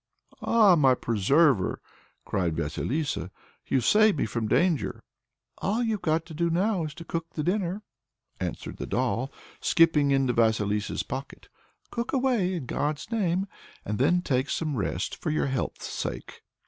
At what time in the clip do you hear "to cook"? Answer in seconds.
6.95-7.29